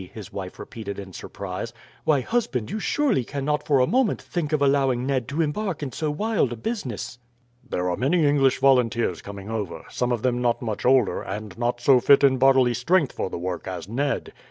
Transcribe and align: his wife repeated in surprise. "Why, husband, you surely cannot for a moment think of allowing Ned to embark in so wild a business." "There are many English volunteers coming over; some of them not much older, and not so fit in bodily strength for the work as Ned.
his 0.15 0.33
wife 0.33 0.57
repeated 0.57 0.97
in 0.97 1.13
surprise. 1.13 1.73
"Why, 2.05 2.21
husband, 2.21 2.71
you 2.71 2.79
surely 2.79 3.23
cannot 3.23 3.67
for 3.67 3.79
a 3.79 3.85
moment 3.85 4.19
think 4.19 4.51
of 4.51 4.59
allowing 4.59 5.05
Ned 5.05 5.27
to 5.27 5.43
embark 5.43 5.83
in 5.83 5.91
so 5.91 6.09
wild 6.09 6.51
a 6.51 6.55
business." 6.55 7.19
"There 7.69 7.87
are 7.87 7.95
many 7.95 8.25
English 8.25 8.57
volunteers 8.59 9.21
coming 9.21 9.47
over; 9.51 9.83
some 9.91 10.11
of 10.11 10.23
them 10.23 10.41
not 10.41 10.59
much 10.59 10.87
older, 10.87 11.21
and 11.21 11.55
not 11.55 11.79
so 11.81 11.99
fit 11.99 12.23
in 12.23 12.39
bodily 12.39 12.73
strength 12.73 13.11
for 13.11 13.29
the 13.29 13.37
work 13.37 13.67
as 13.67 13.87
Ned. 13.87 14.33